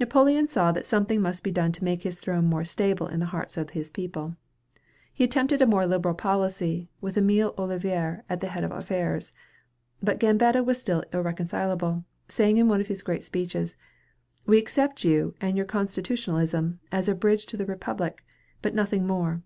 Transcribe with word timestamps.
Napoleon 0.00 0.48
saw 0.48 0.72
that 0.72 0.86
something 0.86 1.22
must 1.22 1.44
be 1.44 1.52
done 1.52 1.70
to 1.70 1.84
make 1.84 2.02
his 2.02 2.18
throne 2.18 2.46
more 2.46 2.64
stable 2.64 3.06
in 3.06 3.20
the 3.20 3.26
hearts 3.26 3.56
of 3.56 3.70
his 3.70 3.92
people. 3.92 4.34
He 5.14 5.22
attempted 5.22 5.62
a 5.62 5.68
more 5.68 5.86
liberal 5.86 6.16
policy, 6.16 6.90
with 7.00 7.14
Émile 7.14 7.54
Ollivier 7.56 8.24
at 8.28 8.40
the 8.40 8.48
head 8.48 8.64
of 8.64 8.72
affairs. 8.72 9.32
But 10.02 10.18
Gambetta 10.18 10.64
was 10.64 10.80
still 10.80 11.04
irreconcilable, 11.12 12.04
saying 12.28 12.56
in 12.56 12.66
one 12.66 12.80
of 12.80 12.88
his 12.88 13.04
great 13.04 13.22
speeches, 13.22 13.76
"We 14.46 14.58
accept 14.58 15.04
you 15.04 15.36
and 15.40 15.56
your 15.56 15.64
Constitutionalism 15.66 16.80
as 16.90 17.08
a 17.08 17.14
bridge 17.14 17.46
to 17.46 17.56
the 17.56 17.64
Republic, 17.66 18.24
but 18.62 18.74
nothing 18.74 19.06
more." 19.06 19.42